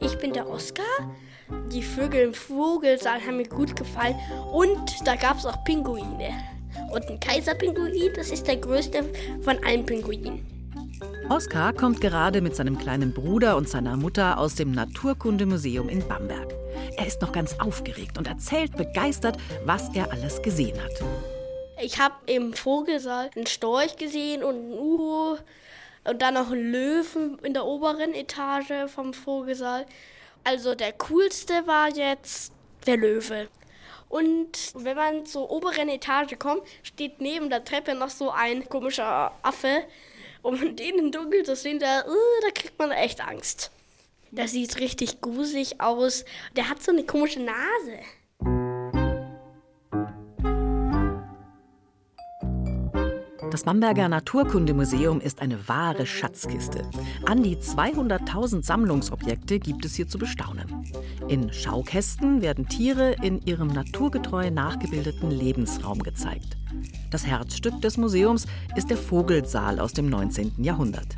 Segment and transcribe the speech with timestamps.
[0.00, 0.84] Ich bin der Oskar.
[1.70, 4.16] Die Vögel im Vogelsaal haben mir gut gefallen.
[4.52, 6.30] Und da gab es auch Pinguine.
[6.92, 9.04] Und ein Kaiserpinguin, das ist der größte
[9.42, 10.44] von allen Pinguinen.
[11.28, 16.52] Oskar kommt gerade mit seinem kleinen Bruder und seiner Mutter aus dem Naturkundemuseum in Bamberg.
[16.96, 21.33] Er ist noch ganz aufgeregt und erzählt begeistert, was er alles gesehen hat.
[21.84, 25.36] Ich habe im Vogelsaal einen Storch gesehen und ein Uhu
[26.04, 29.84] und dann noch einen Löwen in der oberen Etage vom Vogelsaal.
[30.44, 32.52] Also der coolste war jetzt
[32.86, 33.48] der Löwe.
[34.08, 39.32] Und wenn man zur oberen Etage kommt, steht neben der Treppe noch so ein komischer
[39.42, 39.84] Affe.
[40.40, 43.70] Und den im Dunkeln zu sehen, da, uh, da kriegt man echt Angst.
[44.30, 46.24] Der sieht richtig gruselig aus.
[46.56, 47.98] Der hat so eine komische Nase.
[53.54, 56.82] Das Bamberger Naturkundemuseum ist eine wahre Schatzkiste.
[57.24, 60.66] An die 200.000 Sammlungsobjekte gibt es hier zu bestaunen.
[61.28, 66.56] In Schaukästen werden Tiere in ihrem naturgetreu nachgebildeten Lebensraum gezeigt.
[67.12, 70.54] Das Herzstück des Museums ist der Vogelsaal aus dem 19.
[70.58, 71.14] Jahrhundert.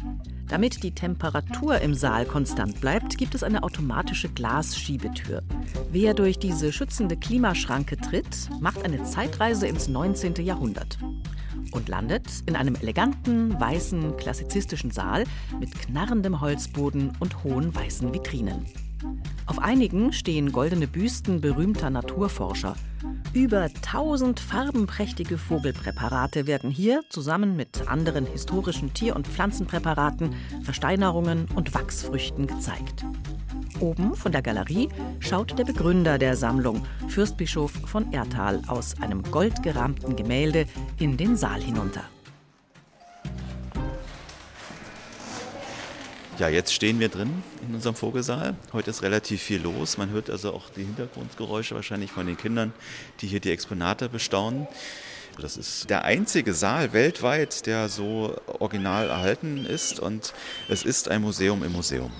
[0.46, 5.42] Damit die Temperatur im Saal konstant bleibt, gibt es eine automatische Glasschiebetür.
[5.90, 10.34] Wer durch diese schützende Klimaschranke tritt, macht eine Zeitreise ins 19.
[10.44, 10.98] Jahrhundert
[11.72, 15.24] und landet in einem eleganten, weißen, klassizistischen Saal
[15.60, 18.66] mit knarrendem Holzboden und hohen weißen Vitrinen.
[19.46, 22.74] Auf einigen stehen goldene Büsten berühmter Naturforscher.
[23.32, 31.74] Über 1000 farbenprächtige Vogelpräparate werden hier zusammen mit anderen historischen Tier- und Pflanzenpräparaten, Versteinerungen und
[31.74, 33.04] Wachsfrüchten gezeigt.
[33.80, 34.88] Oben von der Galerie
[35.20, 40.66] schaut der Begründer der Sammlung, Fürstbischof von Erthal, aus einem goldgerahmten Gemälde
[40.98, 42.04] in den Saal hinunter.
[46.38, 48.56] Ja, jetzt stehen wir drin in unserem Vogelsaal.
[48.72, 49.96] Heute ist relativ viel los.
[49.96, 52.72] Man hört also auch die Hintergrundgeräusche wahrscheinlich von den Kindern,
[53.20, 54.66] die hier die Exponate bestaunen.
[55.40, 60.32] Das ist der einzige Saal weltweit, der so original erhalten ist und
[60.68, 62.10] es ist ein Museum im Museum.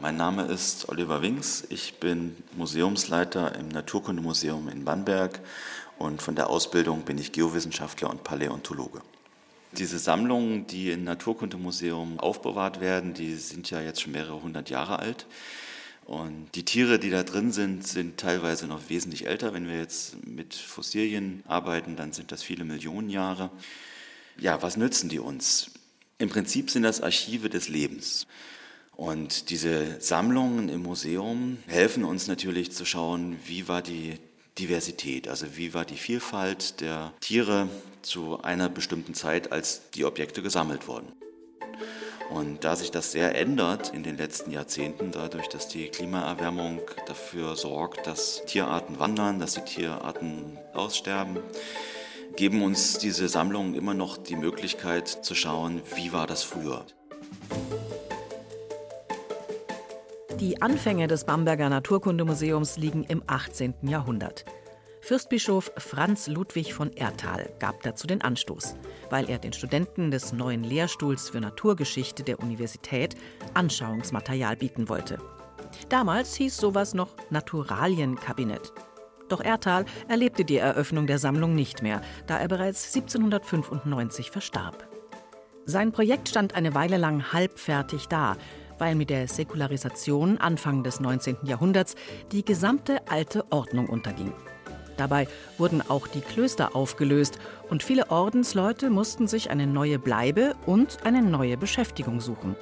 [0.00, 1.64] Mein Name ist Oliver Wings.
[1.70, 5.40] Ich bin Museumsleiter im Naturkundemuseum in Bamberg
[5.96, 9.00] und von der Ausbildung bin ich Geowissenschaftler und Paläontologe.
[9.72, 14.98] Diese Sammlungen, die im Naturkundemuseum aufbewahrt werden, die sind ja jetzt schon mehrere hundert Jahre
[14.98, 15.24] alt.
[16.04, 19.54] Und die Tiere, die da drin sind, sind teilweise noch wesentlich älter.
[19.54, 23.48] Wenn wir jetzt mit Fossilien arbeiten, dann sind das viele Millionen Jahre.
[24.36, 25.70] Ja, was nützen die uns?
[26.18, 28.26] Im Prinzip sind das Archive des Lebens.
[29.00, 34.18] Und diese Sammlungen im Museum helfen uns natürlich zu schauen, wie war die
[34.58, 37.70] Diversität, also wie war die Vielfalt der Tiere
[38.02, 41.12] zu einer bestimmten Zeit, als die Objekte gesammelt wurden.
[42.28, 47.56] Und da sich das sehr ändert in den letzten Jahrzehnten, dadurch, dass die Klimaerwärmung dafür
[47.56, 51.38] sorgt, dass Tierarten wandern, dass die Tierarten aussterben,
[52.36, 56.84] geben uns diese Sammlungen immer noch die Möglichkeit zu schauen, wie war das früher.
[60.40, 63.74] Die Anfänge des Bamberger Naturkundemuseums liegen im 18.
[63.82, 64.46] Jahrhundert.
[65.02, 68.74] Fürstbischof Franz Ludwig von Erthal gab dazu den Anstoß,
[69.10, 73.16] weil er den Studenten des neuen Lehrstuhls für Naturgeschichte der Universität
[73.52, 75.18] Anschauungsmaterial bieten wollte.
[75.90, 78.72] Damals hieß sowas noch Naturalienkabinett.
[79.28, 84.88] Doch Erthal erlebte die Eröffnung der Sammlung nicht mehr, da er bereits 1795 verstarb.
[85.66, 88.36] Sein Projekt stand eine Weile lang halbfertig da,
[88.80, 91.36] weil mit der Säkularisation Anfang des 19.
[91.44, 91.94] Jahrhunderts
[92.32, 94.32] die gesamte alte Ordnung unterging.
[94.96, 97.38] Dabei wurden auch die Klöster aufgelöst
[97.70, 102.56] und viele Ordensleute mussten sich eine neue Bleibe und eine neue Beschäftigung suchen.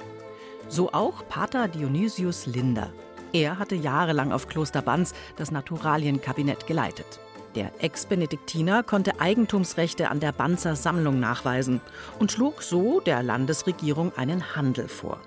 [0.69, 2.91] So auch Pater Dionysius Linder.
[3.33, 7.19] Er hatte jahrelang auf Kloster Banz das Naturalienkabinett geleitet.
[7.55, 11.81] Der Ex-Benediktiner konnte Eigentumsrechte an der Banzer Sammlung nachweisen
[12.19, 15.19] und schlug so der Landesregierung einen Handel vor.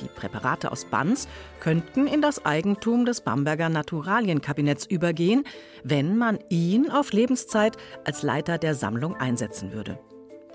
[0.00, 1.28] Die Präparate aus Banz
[1.60, 5.44] könnten in das Eigentum des Bamberger Naturalienkabinetts übergehen,
[5.84, 9.98] wenn man ihn auf Lebenszeit als Leiter der Sammlung einsetzen würde.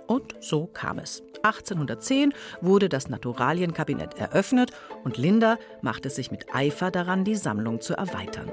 [0.07, 1.23] Und so kam es.
[1.43, 4.71] 1810 wurde das Naturalienkabinett eröffnet
[5.03, 8.51] und Linda machte sich mit Eifer daran, die Sammlung zu erweitern.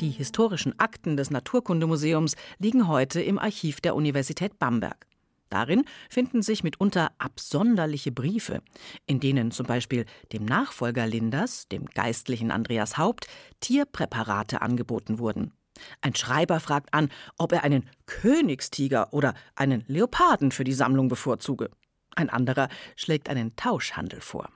[0.00, 5.06] Die historischen Akten des Naturkundemuseums liegen heute im Archiv der Universität Bamberg.
[5.50, 8.62] Darin finden sich mitunter absonderliche Briefe,
[9.06, 13.26] in denen zum Beispiel dem Nachfolger Linders, dem geistlichen Andreas Haupt,
[13.60, 15.52] Tierpräparate angeboten wurden.
[16.00, 21.70] Ein Schreiber fragt an, ob er einen Königstiger oder einen Leoparden für die Sammlung bevorzuge.
[22.16, 24.48] Ein anderer schlägt einen Tauschhandel vor.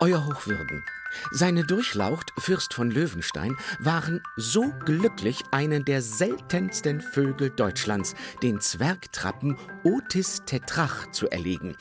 [0.00, 0.84] Euer Hochwürden,
[1.30, 9.56] seine Durchlaucht, Fürst von Löwenstein, waren so glücklich, einen der seltensten Vögel Deutschlands, den Zwergtrappen
[9.84, 11.76] Otis tetrach, zu erlegen.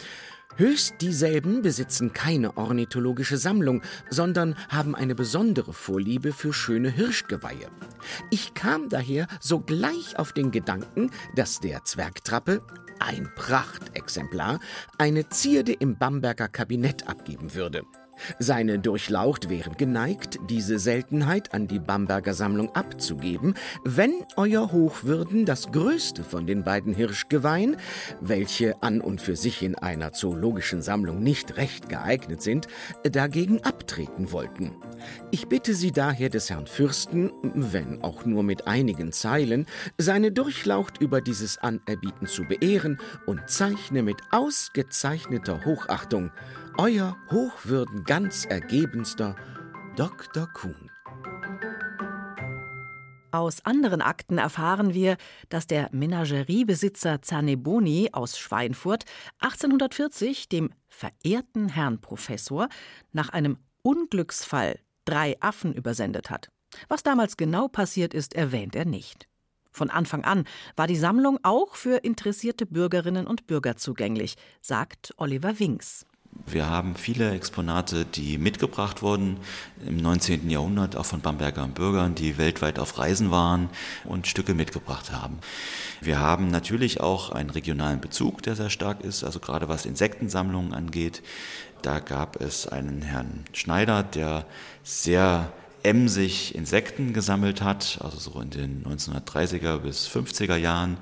[0.57, 7.69] Höchst dieselben besitzen keine ornithologische Sammlung, sondern haben eine besondere Vorliebe für schöne Hirschgeweihe.
[8.29, 12.61] Ich kam daher sogleich auf den Gedanken, dass der Zwergtrappe,
[12.99, 14.59] ein Prachtexemplar,
[14.97, 17.83] eine Zierde im Bamberger Kabinett abgeben würde.
[18.39, 25.71] Seine Durchlaucht wären geneigt, diese Seltenheit an die Bamberger Sammlung abzugeben, wenn Euer Hochwürden das
[25.71, 27.77] größte von den beiden Hirschgeweihen,
[28.19, 32.67] welche an und für sich in einer zoologischen Sammlung nicht recht geeignet sind,
[33.03, 34.75] dagegen abtreten wollten.
[35.31, 39.65] Ich bitte Sie daher des Herrn Fürsten, wenn auch nur mit einigen Zeilen,
[39.97, 46.31] seine Durchlaucht über dieses Anerbieten zu beehren und zeichne mit ausgezeichneter Hochachtung
[46.77, 49.35] euer Hochwürden ganz ergebenster
[49.95, 50.47] Dr.
[50.53, 50.89] Kuhn.
[53.31, 55.17] Aus anderen Akten erfahren wir,
[55.49, 59.05] dass der Menageriebesitzer Zaneboni aus Schweinfurt
[59.39, 62.67] 1840 dem verehrten Herrn Professor
[63.13, 66.49] nach einem Unglücksfall drei Affen übersendet hat.
[66.87, 69.27] Was damals genau passiert ist, erwähnt er nicht.
[69.71, 70.45] Von Anfang an
[70.75, 76.05] war die Sammlung auch für interessierte Bürgerinnen und Bürger zugänglich, sagt Oliver Winks.
[76.45, 79.37] Wir haben viele Exponate, die mitgebracht wurden
[79.85, 80.49] im 19.
[80.49, 83.69] Jahrhundert, auch von Bamberger Bürgern, die weltweit auf Reisen waren
[84.05, 85.39] und Stücke mitgebracht haben.
[86.01, 90.73] Wir haben natürlich auch einen regionalen Bezug, der sehr stark ist, also gerade was Insektensammlungen
[90.73, 91.21] angeht.
[91.81, 94.45] Da gab es einen Herrn Schneider, der
[94.83, 95.51] sehr
[95.83, 100.97] emsig Insekten gesammelt hat, also so in den 1930er bis 50er Jahren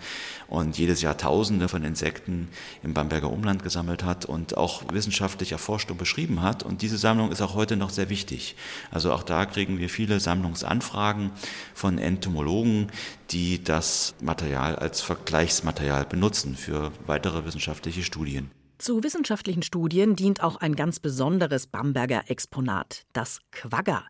[0.47, 2.47] und jedes Jahr Tausende von Insekten
[2.83, 6.63] im Bamberger Umland gesammelt hat und auch wissenschaftlich erforscht und beschrieben hat.
[6.63, 8.55] Und diese Sammlung ist auch heute noch sehr wichtig.
[8.91, 11.31] Also auch da kriegen wir viele Sammlungsanfragen
[11.73, 12.87] von Entomologen,
[13.31, 18.51] die das Material als Vergleichsmaterial benutzen für weitere wissenschaftliche Studien.
[18.79, 24.05] Zu wissenschaftlichen Studien dient auch ein ganz besonderes Bamberger Exponat, das Quagga.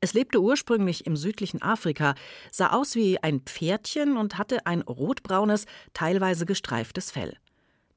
[0.00, 2.14] Es lebte ursprünglich im südlichen Afrika,
[2.52, 7.36] sah aus wie ein Pferdchen und hatte ein rotbraunes, teilweise gestreiftes Fell.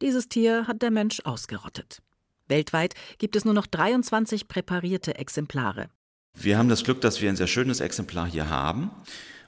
[0.02, 2.02] Dieses Tier hat der Mensch ausgerottet.
[2.48, 5.90] Weltweit gibt es nur noch 23 präparierte Exemplare.
[6.34, 8.90] Wir haben das Glück, dass wir ein sehr schönes Exemplar hier haben.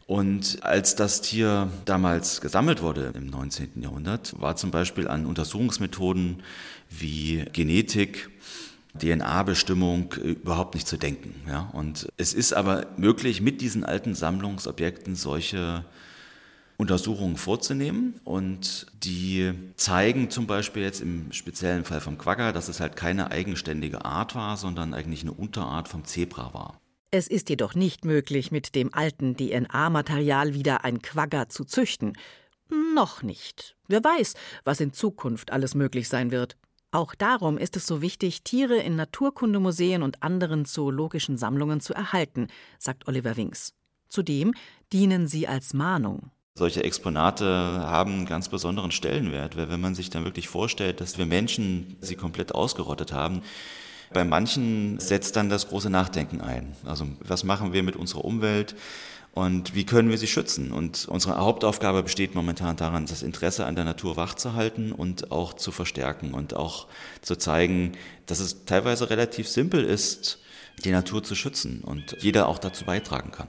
[0.05, 3.81] Und als das Tier damals gesammelt wurde im 19.
[3.81, 6.43] Jahrhundert, war zum Beispiel an Untersuchungsmethoden
[6.89, 8.29] wie Genetik
[8.99, 11.35] DNA-Bestimmung überhaupt nicht zu denken.
[11.47, 11.69] Ja?
[11.73, 15.85] Und es ist aber möglich, mit diesen alten Sammlungsobjekten solche
[16.77, 22.79] Untersuchungen vorzunehmen und die zeigen zum Beispiel jetzt im speziellen Fall vom Quagga, dass es
[22.79, 26.79] halt keine eigenständige Art war, sondern eigentlich eine Unterart vom Zebra war.
[27.11, 32.17] Es ist jedoch nicht möglich, mit dem alten DNA-Material wieder ein Quagga zu züchten.
[32.95, 33.75] Noch nicht.
[33.87, 36.57] Wer weiß, was in Zukunft alles möglich sein wird.
[36.93, 42.49] Auch darum ist es so wichtig, Tiere in Naturkundemuseen und anderen zoologischen Sammlungen zu erhalten,
[42.77, 43.73] sagt Oliver Winks.
[44.09, 44.53] Zudem
[44.91, 46.29] dienen sie als Mahnung.
[46.53, 51.17] Solche Exponate haben einen ganz besonderen Stellenwert, weil wenn man sich dann wirklich vorstellt, dass
[51.17, 53.41] wir Menschen sie komplett ausgerottet haben,
[54.13, 56.75] bei manchen setzt dann das große Nachdenken ein.
[56.85, 58.75] Also was machen wir mit unserer Umwelt?
[59.33, 60.71] Und wie können wir sie schützen.
[60.71, 65.71] Und unsere Hauptaufgabe besteht momentan daran, das Interesse an der Natur wachzuhalten und auch zu
[65.71, 66.87] verstärken und auch
[67.21, 67.93] zu zeigen,
[68.27, 70.39] dass es teilweise relativ simpel ist,
[70.83, 73.47] die Natur zu schützen und jeder auch dazu beitragen kann.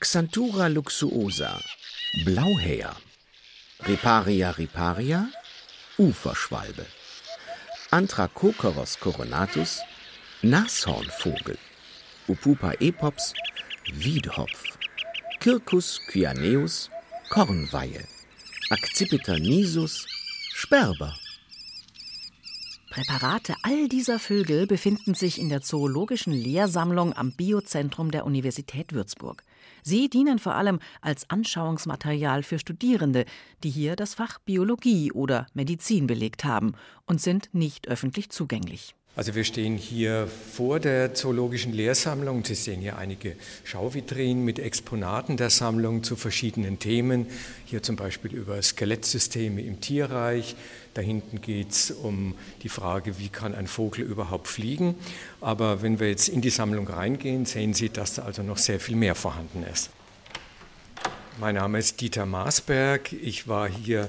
[0.00, 1.60] Xanthura luxuosa,
[2.24, 2.96] Blauhäher,
[3.86, 5.28] Riparia riparia,
[5.98, 6.86] Uferschwalbe,
[7.90, 9.80] Anthracocoros coronatus,
[10.42, 11.58] Nashornvogel,
[12.30, 13.34] Upupa epops,
[13.92, 14.78] Wiedhopf,
[15.42, 16.88] Circus cyaneus,
[17.28, 18.06] Kornweihe,
[18.70, 20.06] Accipiter nisus,
[20.54, 21.12] Sperber.
[22.88, 29.42] Präparate all dieser Vögel befinden sich in der Zoologischen Lehrsammlung am Biozentrum der Universität Würzburg.
[29.82, 33.24] Sie dienen vor allem als Anschauungsmaterial für Studierende,
[33.64, 36.74] die hier das Fach Biologie oder Medizin belegt haben
[37.06, 38.94] und sind nicht öffentlich zugänglich.
[39.16, 42.44] Also wir stehen hier vor der zoologischen Lehrsammlung.
[42.44, 47.26] Sie sehen hier einige Schauvitrinen mit Exponaten der Sammlung zu verschiedenen Themen.
[47.66, 50.54] Hier zum Beispiel über Skelettsysteme im Tierreich.
[50.94, 54.94] Da hinten geht es um die Frage, wie kann ein Vogel überhaupt fliegen.
[55.40, 58.78] Aber wenn wir jetzt in die Sammlung reingehen, sehen Sie, dass da also noch sehr
[58.78, 59.90] viel mehr vorhanden ist.
[61.40, 63.12] Mein Name ist Dieter Maasberg.
[63.12, 64.08] Ich war hier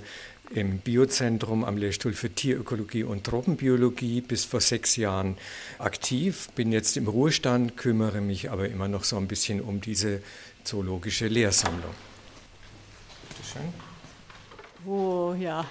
[0.53, 5.37] im Biozentrum am Lehrstuhl für Tierökologie und Tropenbiologie bis vor sechs Jahren
[5.79, 10.21] aktiv, bin jetzt im Ruhestand, kümmere mich aber immer noch so ein bisschen um diese
[10.63, 11.93] zoologische Lehrsammlung.
[13.29, 13.73] Bitte schön.
[14.85, 15.65] Oh ja.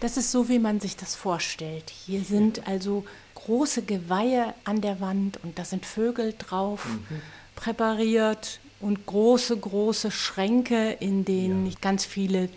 [0.00, 1.90] Das ist so, wie man sich das vorstellt.
[1.90, 3.04] Hier sind also
[3.34, 7.20] große Geweihe an der Wand und da sind Vögel drauf, mhm.
[7.56, 11.72] präpariert und große, große Schränke, in denen ja.
[11.80, 12.48] ganz viele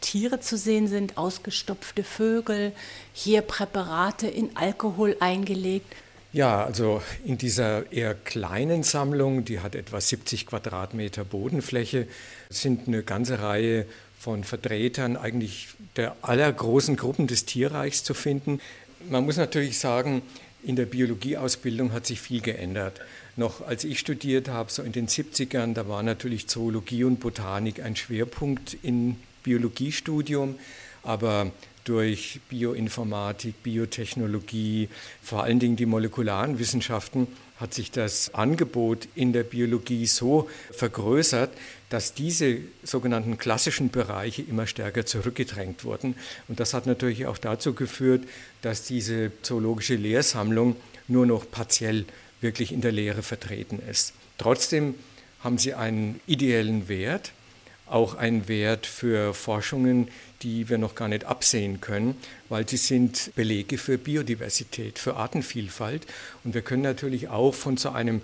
[0.00, 2.72] Tiere zu sehen sind, ausgestopfte Vögel,
[3.12, 5.94] hier Präparate in Alkohol eingelegt.
[6.32, 12.06] Ja, also in dieser eher kleinen Sammlung, die hat etwa 70 Quadratmeter Bodenfläche,
[12.50, 13.86] sind eine ganze Reihe
[14.18, 18.60] von Vertretern eigentlich der aller großen Gruppen des Tierreichs zu finden.
[19.08, 20.22] Man muss natürlich sagen,
[20.62, 23.00] in der Biologieausbildung hat sich viel geändert.
[23.36, 27.82] Noch als ich studiert habe, so in den 70ern, da war natürlich Zoologie und Botanik
[27.82, 29.16] ein Schwerpunkt in
[29.48, 30.56] Biologiestudium,
[31.02, 31.52] aber
[31.84, 34.90] durch Bioinformatik, Biotechnologie,
[35.22, 41.50] vor allen Dingen die molekularen Wissenschaften, hat sich das Angebot in der Biologie so vergrößert,
[41.88, 46.14] dass diese sogenannten klassischen Bereiche immer stärker zurückgedrängt wurden.
[46.46, 48.24] Und das hat natürlich auch dazu geführt,
[48.60, 50.76] dass diese zoologische Lehrsammlung
[51.08, 52.04] nur noch partiell
[52.42, 54.12] wirklich in der Lehre vertreten ist.
[54.36, 54.94] Trotzdem
[55.40, 57.32] haben sie einen ideellen Wert
[57.90, 60.08] auch ein Wert für Forschungen,
[60.42, 62.16] die wir noch gar nicht absehen können,
[62.48, 66.06] weil sie sind Belege für Biodiversität, für Artenvielfalt.
[66.44, 68.22] Und wir können natürlich auch von so einem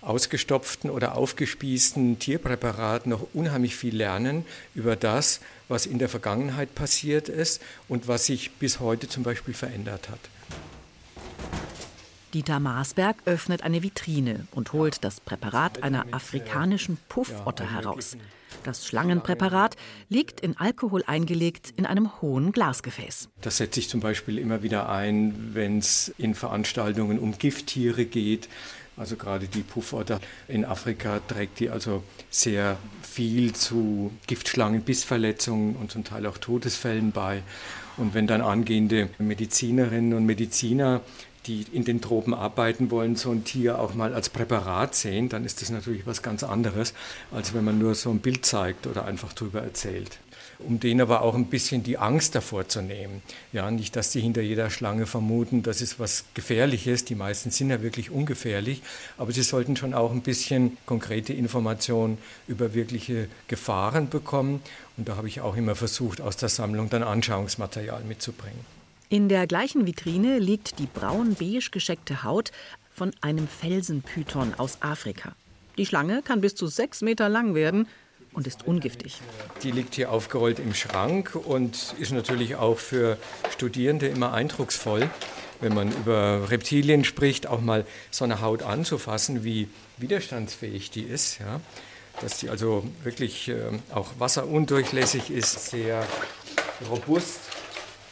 [0.00, 7.28] ausgestopften oder aufgespießten Tierpräparat noch unheimlich viel lernen über das, was in der Vergangenheit passiert
[7.28, 10.20] ist und was sich bis heute zum Beispiel verändert hat.
[12.34, 18.18] Dieter Maasberg öffnet eine Vitrine und holt das Präparat einer afrikanischen Puffotter heraus.
[18.64, 19.76] Das Schlangenpräparat
[20.10, 23.30] liegt in Alkohol eingelegt in einem hohen Glasgefäß.
[23.40, 28.48] Das setze ich zum Beispiel immer wieder ein, wenn es in Veranstaltungen um Gifttiere geht.
[28.98, 35.92] Also gerade die Puffotter in Afrika trägt die also sehr viel zu Giftschlangen, Bissverletzungen und
[35.92, 37.42] zum Teil auch Todesfällen bei.
[37.96, 41.00] Und wenn dann angehende Medizinerinnen und Mediziner
[41.48, 45.44] die in den Tropen arbeiten wollen, so ein Tier auch mal als Präparat sehen, dann
[45.44, 46.92] ist das natürlich was ganz anderes,
[47.32, 50.18] als wenn man nur so ein Bild zeigt oder einfach darüber erzählt.
[50.60, 53.22] Um denen aber auch ein bisschen die Angst davor zu nehmen.
[53.52, 57.04] Ja, nicht, dass die hinter jeder Schlange vermuten, das ist was Gefährliches.
[57.04, 58.82] Die meisten sind ja wirklich ungefährlich,
[59.18, 64.60] aber sie sollten schon auch ein bisschen konkrete Informationen über wirkliche Gefahren bekommen.
[64.96, 68.77] Und da habe ich auch immer versucht, aus der Sammlung dann Anschauungsmaterial mitzubringen.
[69.10, 72.52] In der gleichen Vitrine liegt die braun-beige gescheckte Haut
[72.92, 75.34] von einem Felsenpython aus Afrika.
[75.78, 77.88] Die Schlange kann bis zu sechs Meter lang werden
[78.34, 79.22] und ist ungiftig.
[79.62, 83.16] Die liegt hier aufgerollt im Schrank und ist natürlich auch für
[83.50, 85.08] Studierende immer eindrucksvoll,
[85.62, 91.38] wenn man über Reptilien spricht, auch mal so eine Haut anzufassen, wie widerstandsfähig die ist.
[91.38, 91.62] Ja?
[92.20, 96.06] Dass die also wirklich äh, auch wasserundurchlässig ist, sehr
[96.90, 97.40] robust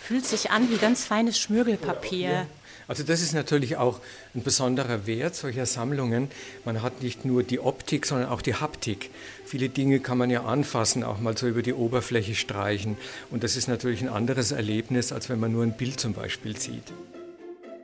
[0.07, 2.31] Fühlt sich an wie ganz feines Schmirgelpapier.
[2.31, 2.47] Ja.
[2.87, 3.99] Also das ist natürlich auch
[4.37, 6.29] ein besonderer Wert solcher Sammlungen.
[6.65, 9.11] Man hat nicht nur die Optik, sondern auch die Haptik.
[9.45, 12.97] Viele Dinge kann man ja anfassen, auch mal so über die Oberfläche streichen.
[13.33, 16.57] Und das ist natürlich ein anderes Erlebnis, als wenn man nur ein Bild zum Beispiel
[16.57, 16.93] sieht.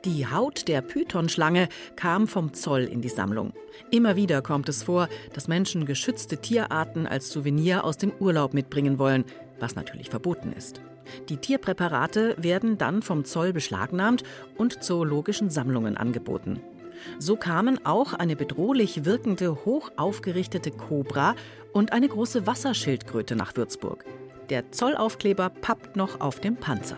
[0.05, 3.51] Die Haut der Pythonschlange kam vom Zoll in die Sammlung.
[3.91, 8.97] Immer wieder kommt es vor, dass Menschen geschützte Tierarten als Souvenir aus dem Urlaub mitbringen
[8.97, 9.25] wollen,
[9.59, 10.79] was natürlich verboten ist.
[11.29, 14.23] Die Tierpräparate werden dann vom Zoll beschlagnahmt
[14.55, 16.61] und zoologischen Sammlungen angeboten.
[17.19, 21.35] So kamen auch eine bedrohlich wirkende, hoch aufgerichtete Kobra
[21.71, 24.05] und eine große Wasserschildkröte nach Würzburg.
[24.49, 26.97] Der Zollaufkleber pappt noch auf dem Panzer.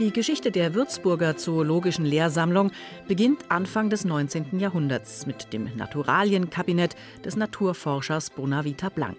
[0.00, 2.72] Die Geschichte der Würzburger Zoologischen Lehrsammlung
[3.06, 4.58] beginnt Anfang des 19.
[4.58, 9.18] Jahrhunderts mit dem Naturalienkabinett des Naturforschers Bonavita Blanc.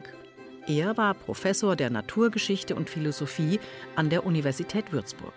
[0.68, 3.60] Er war Professor der Naturgeschichte und Philosophie
[3.96, 5.34] an der Universität Würzburg.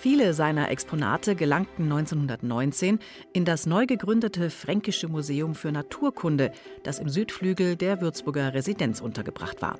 [0.00, 2.98] Viele seiner Exponate gelangten 1919
[3.34, 6.52] in das neu gegründete Fränkische Museum für Naturkunde,
[6.82, 9.78] das im Südflügel der Würzburger Residenz untergebracht war.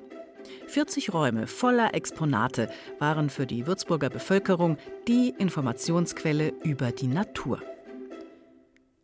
[0.67, 7.61] 40 Räume voller Exponate waren für die Würzburger Bevölkerung die Informationsquelle über die Natur.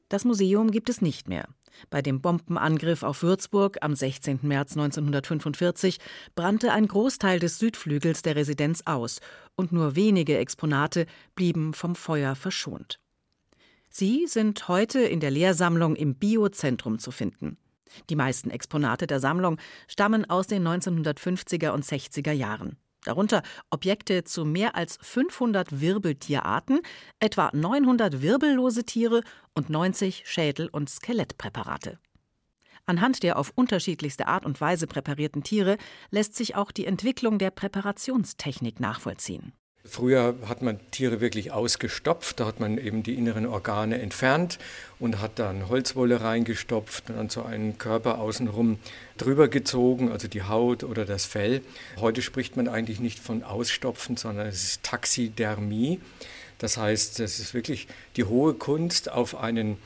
[0.10, 1.48] Das Museum gibt es nicht mehr.
[1.90, 4.40] Bei dem Bombenangriff auf Würzburg am 16.
[4.44, 6.00] März 1945
[6.36, 9.20] brannte ein Großteil des Südflügels der Residenz aus
[9.56, 11.06] und nur wenige Exponate
[11.36, 13.00] blieben vom Feuer verschont.
[13.90, 17.58] Sie sind heute in der Lehrsammlung im Biozentrum zu finden.
[18.10, 22.78] Die meisten Exponate der Sammlung stammen aus den 1950er und 60er Jahren.
[23.06, 26.82] Darunter Objekte zu mehr als 500 Wirbeltierarten,
[27.20, 29.22] etwa 900 wirbellose Tiere
[29.54, 32.00] und 90 Schädel- und Skelettpräparate.
[32.88, 35.78] Anhand der auf unterschiedlichste Art und Weise präparierten Tiere
[36.12, 39.54] lässt sich auch die Entwicklung der Präparationstechnik nachvollziehen.
[39.88, 44.58] Früher hat man Tiere wirklich ausgestopft, da hat man eben die inneren Organe entfernt
[45.00, 48.80] und hat dann Holzwolle reingestopft und dann so einen Körper außenrum
[49.18, 51.62] drüber gezogen, also die Haut oder das Fell.
[52.00, 56.00] Heute spricht man eigentlich nicht von Ausstopfen, sondern es ist Taxidermie.
[56.58, 59.78] Das heißt, es ist wirklich die hohe Kunst auf einen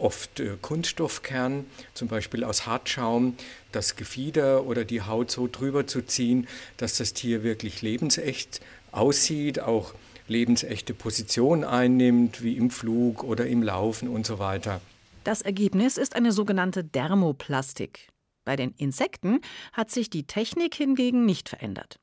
[0.00, 3.36] oft äh, Kunststoffkern, zum Beispiel aus Hartschaum,
[3.72, 8.60] das Gefieder oder die Haut so drüber zu ziehen, dass das Tier wirklich lebensecht
[8.92, 9.94] aussieht, auch
[10.28, 14.80] lebensechte Position einnimmt, wie im Flug oder im Laufen und so weiter.
[15.24, 18.08] Das Ergebnis ist eine sogenannte Dermoplastik.
[18.44, 19.40] Bei den Insekten
[19.72, 22.00] hat sich die Technik hingegen nicht verändert.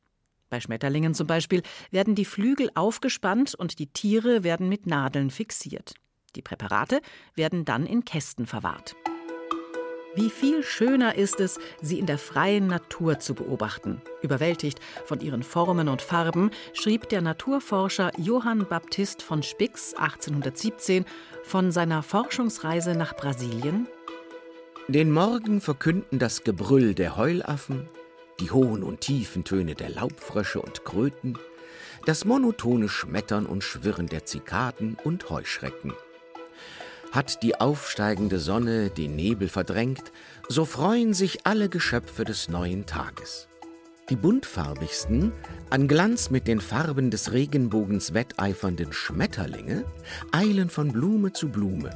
[0.49, 5.95] Bei Schmetterlingen zum Beispiel werden die Flügel aufgespannt und die Tiere werden mit Nadeln fixiert.
[6.35, 7.01] Die Präparate
[7.35, 8.95] werden dann in Kästen verwahrt.
[10.17, 14.01] Wie viel schöner ist es, sie in der freien Natur zu beobachten.
[14.23, 21.05] Überwältigt von ihren Formen und Farben schrieb der Naturforscher Johann Baptist von Spix 1817
[21.43, 23.87] von seiner Forschungsreise nach Brasilien.
[24.87, 27.87] Den Morgen verkünden das Gebrüll der Heulaffen,
[28.39, 31.37] die hohen und tiefen Töne der Laubfrösche und Kröten,
[32.07, 35.93] das monotone Schmettern und Schwirren der Zikaden und Heuschrecken.
[37.11, 40.11] Hat die aufsteigende Sonne den Nebel verdrängt,
[40.49, 43.47] so freuen sich alle Geschöpfe des neuen Tages.
[44.09, 45.33] Die buntfarbigsten,
[45.69, 49.83] an Glanz mit den Farben des Regenbogens wetteifernden Schmetterlinge
[50.31, 51.89] eilen von Blume zu Blume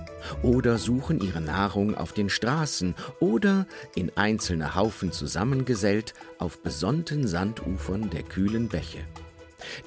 [0.43, 8.09] oder suchen ihre Nahrung auf den Straßen oder in einzelne Haufen zusammengesellt auf besonnten Sandufern
[8.09, 9.05] der kühlen Bäche.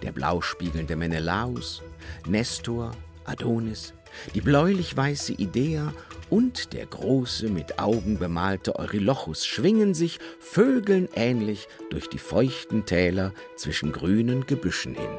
[0.02, 1.82] Der blauspiegelnde Menelaus,
[2.26, 2.92] Nestor,
[3.26, 3.92] Adonis,
[4.34, 5.92] die bläulich-weiße Idea
[6.30, 13.32] und der große mit Augen bemalte Eurylochus schwingen sich Vögeln ähnlich durch die feuchten Täler
[13.56, 15.10] zwischen grünen Gebüschen hin.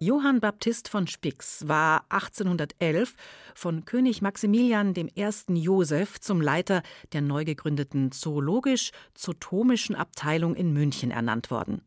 [0.00, 3.14] Johann Baptist von Spix war 1811
[3.56, 5.30] von König Maximilian I.
[5.54, 11.82] Joseph zum Leiter der neu gegründeten zoologisch-zotomischen Abteilung in München ernannt worden.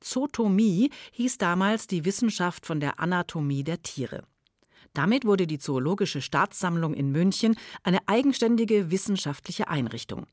[0.00, 4.24] Zotomie hieß damals die Wissenschaft von der Anatomie der Tiere.
[4.94, 10.26] Damit wurde die Zoologische Staatssammlung in München eine eigenständige wissenschaftliche Einrichtung.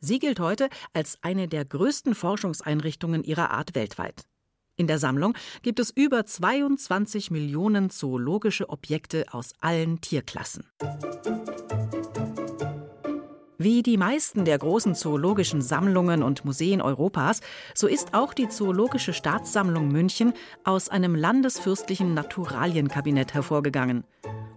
[0.00, 4.24] Sie gilt heute als eine der größten Forschungseinrichtungen ihrer Art weltweit.
[4.76, 10.64] In der Sammlung gibt es über 22 Millionen zoologische Objekte aus allen Tierklassen.
[13.62, 17.42] Wie die meisten der großen zoologischen Sammlungen und Museen Europas,
[17.74, 20.32] so ist auch die Zoologische Staatssammlung München
[20.64, 24.04] aus einem landesfürstlichen Naturalienkabinett hervorgegangen.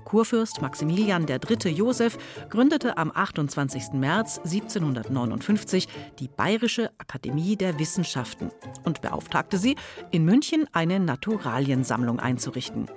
[0.06, 1.72] Kurfürst Maximilian III.
[1.72, 2.18] Joseph
[2.50, 3.92] gründete am 28.
[3.92, 5.90] März 1759
[6.20, 8.52] die Bayerische Akademie der Wissenschaften
[8.86, 9.76] und beauftragte sie,
[10.12, 12.88] in München eine Naturaliensammlung einzurichten.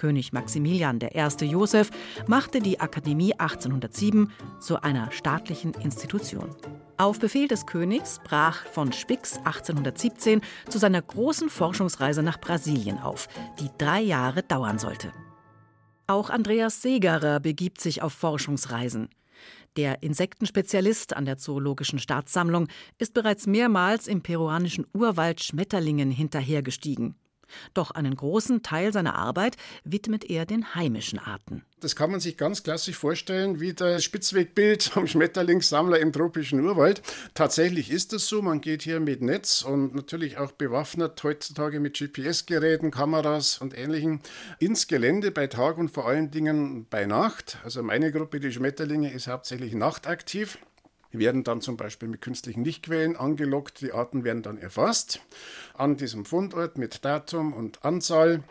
[0.00, 1.44] König Maximilian I.
[1.44, 1.90] Joseph
[2.26, 6.56] machte die Akademie 1807 zu einer staatlichen Institution.
[6.96, 13.28] Auf Befehl des Königs brach von Spix 1817 zu seiner großen Forschungsreise nach Brasilien auf,
[13.60, 15.12] die drei Jahre dauern sollte.
[16.06, 19.10] Auch Andreas Segerer begibt sich auf Forschungsreisen.
[19.76, 27.16] Der Insektenspezialist an der Zoologischen Staatssammlung ist bereits mehrmals im peruanischen Urwald Schmetterlingen hinterhergestiegen.
[27.74, 31.64] Doch einen großen Teil seiner Arbeit widmet er den heimischen Arten.
[31.80, 37.00] Das kann man sich ganz klassisch vorstellen, wie das Spitzwegbild vom Schmetterlingssammler im tropischen Urwald.
[37.32, 41.98] Tatsächlich ist es so, man geht hier mit Netz und natürlich auch bewaffnet heutzutage mit
[41.98, 44.20] GPS-Geräten, Kameras und Ähnlichem
[44.58, 47.58] ins Gelände bei Tag und vor allen Dingen bei Nacht.
[47.64, 50.58] Also meine Gruppe, die Schmetterlinge, ist hauptsächlich nachtaktiv.
[51.12, 53.80] Werden dann zum Beispiel mit künstlichen Lichtquellen angelockt.
[53.80, 55.20] Die Arten werden dann erfasst
[55.74, 58.44] an diesem Fundort mit Datum und Anzahl.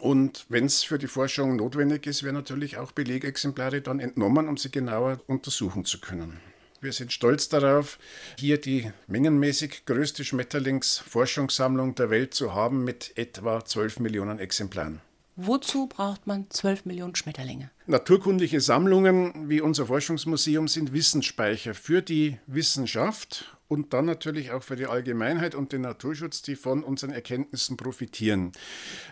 [0.00, 4.56] Und wenn es für die Forschung notwendig ist, werden natürlich auch Belegexemplare dann entnommen, um
[4.56, 6.40] sie genauer untersuchen zu können.
[6.80, 7.98] Wir sind stolz darauf,
[8.38, 15.00] hier die mengenmäßig größte Schmetterlingsforschungssammlung der Welt zu haben mit etwa 12 Millionen Exemplaren.
[15.36, 17.70] Wozu braucht man 12 Millionen Schmetterlinge?
[17.86, 24.76] Naturkundliche Sammlungen wie unser Forschungsmuseum sind Wissensspeicher für die Wissenschaft und dann natürlich auch für
[24.76, 28.52] die Allgemeinheit und den Naturschutz, die von unseren Erkenntnissen profitieren.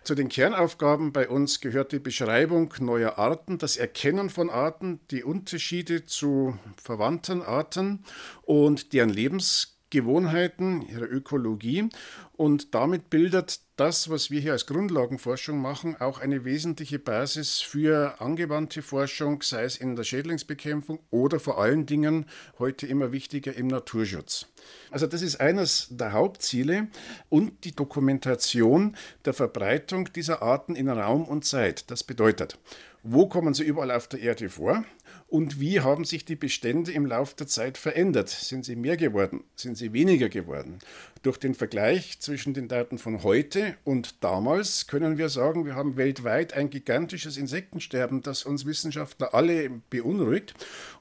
[0.04, 5.24] Zu den Kernaufgaben bei uns gehört die Beschreibung neuer Arten, das Erkennen von Arten, die
[5.24, 8.04] Unterschiede zu verwandten Arten
[8.42, 11.88] und deren Lebensgewohnheiten, ihre Ökologie
[12.37, 18.20] und damit bildet das, was wir hier als Grundlagenforschung machen, auch eine wesentliche Basis für
[18.20, 22.26] angewandte Forschung, sei es in der Schädlingsbekämpfung oder vor allen Dingen
[22.58, 24.46] heute immer wichtiger im Naturschutz.
[24.90, 26.88] Also das ist eines der Hauptziele
[27.30, 31.90] und die Dokumentation der Verbreitung dieser Arten in Raum und Zeit.
[31.90, 32.58] Das bedeutet,
[33.02, 34.85] wo kommen sie überall auf der Erde vor?
[35.33, 38.29] Und wie haben sich die Bestände im Laufe der Zeit verändert?
[38.29, 39.45] Sind sie mehr geworden?
[39.57, 40.79] Sind sie weniger geworden?
[41.23, 45.97] Durch den Vergleich zwischen den Daten von heute und damals können wir sagen, wir haben
[45.97, 50.53] weltweit ein gigantisches Insektensterben, das uns Wissenschaftler alle beunruhigt.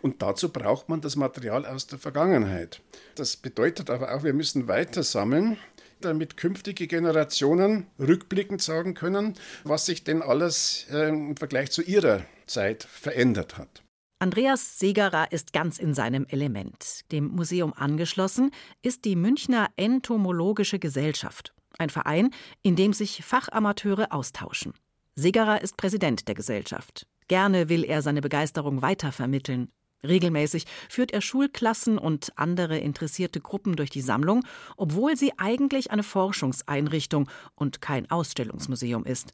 [0.01, 2.79] Und dazu braucht man das Material aus der Vergangenheit.
[3.15, 5.57] Das bedeutet aber auch, wir müssen weiter sammeln
[5.99, 12.25] damit künftige Generationen rückblickend sagen können, was sich denn alles äh, im Vergleich zu ihrer
[12.47, 13.80] Zeit verändert hat.
[14.21, 17.11] Andreas Segerer ist ganz in seinem Element.
[17.11, 18.51] Dem Museum angeschlossen
[18.83, 22.29] ist die Münchner Entomologische Gesellschaft, ein Verein,
[22.61, 24.73] in dem sich Fachamateure austauschen.
[25.15, 27.07] Segerer ist Präsident der Gesellschaft.
[27.29, 29.71] Gerne will er seine Begeisterung weitervermitteln.
[30.07, 34.43] Regelmäßig führt er Schulklassen und andere interessierte Gruppen durch die Sammlung,
[34.77, 39.33] obwohl sie eigentlich eine Forschungseinrichtung und kein Ausstellungsmuseum ist.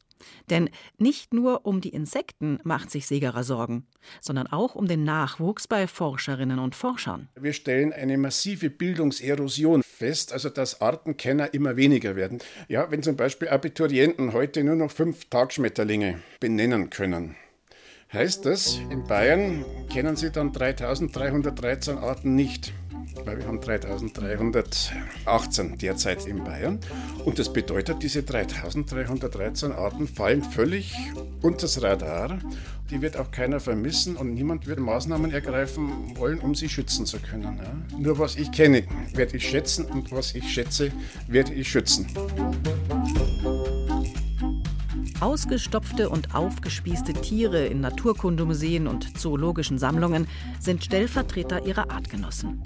[0.50, 3.86] Denn nicht nur um die Insekten macht sich Segerer Sorgen,
[4.20, 7.30] sondern auch um den Nachwuchs bei Forscherinnen und Forschern.
[7.40, 12.40] Wir stellen eine massive Bildungserosion fest, also dass Artenkenner immer weniger werden.
[12.68, 17.36] Ja, wenn zum Beispiel Abiturienten heute nur noch fünf Tagschmetterlinge benennen können,
[18.14, 22.72] heißt das, in Bayern kennen Sie dann 3313 Arten nicht.
[23.26, 26.80] Weil wir haben 3318 derzeit in Bayern.
[27.26, 30.94] Und das bedeutet, diese 3313 Arten fallen völlig
[31.42, 32.38] unter das Radar.
[32.90, 37.20] Die wird auch keiner vermissen und niemand wird Maßnahmen ergreifen wollen, um sie schützen zu
[37.20, 37.60] können.
[37.98, 40.94] Nur was ich kenne, werde ich schätzen und was ich schätze,
[41.28, 42.08] werde ich schützen.
[45.20, 50.28] Ausgestopfte und aufgespießte Tiere in Naturkundemuseen und zoologischen Sammlungen
[50.60, 52.62] sind Stellvertreter ihrer Artgenossen.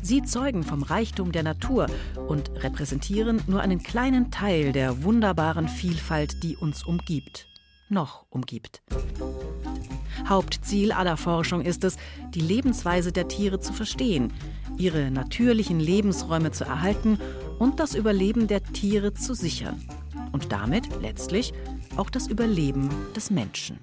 [0.00, 1.86] Sie zeugen vom Reichtum der Natur
[2.28, 7.48] und repräsentieren nur einen kleinen Teil der wunderbaren Vielfalt, die uns umgibt.
[7.88, 8.82] Noch umgibt.
[10.28, 11.96] Hauptziel aller Forschung ist es,
[12.34, 14.32] die Lebensweise der Tiere zu verstehen,
[14.78, 17.18] ihre natürlichen Lebensräume zu erhalten
[17.58, 19.82] und das Überleben der Tiere zu sichern.
[20.30, 21.52] Und damit letztlich
[21.96, 23.78] auch das Überleben des Menschen.